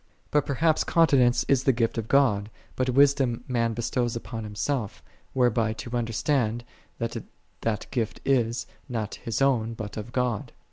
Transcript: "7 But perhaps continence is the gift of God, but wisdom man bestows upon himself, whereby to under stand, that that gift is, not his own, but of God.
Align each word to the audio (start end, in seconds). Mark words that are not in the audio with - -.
"7 0.29 0.29
But 0.31 0.45
perhaps 0.47 0.83
continence 0.83 1.43
is 1.47 1.65
the 1.65 1.71
gift 1.71 1.95
of 1.95 2.07
God, 2.07 2.49
but 2.75 2.89
wisdom 2.89 3.43
man 3.47 3.75
bestows 3.75 4.15
upon 4.15 4.43
himself, 4.45 5.03
whereby 5.33 5.73
to 5.73 5.95
under 5.95 6.11
stand, 6.11 6.65
that 6.97 7.15
that 7.61 7.85
gift 7.91 8.19
is, 8.25 8.65
not 8.89 9.13
his 9.21 9.43
own, 9.43 9.75
but 9.75 9.97
of 9.97 10.11
God. 10.11 10.53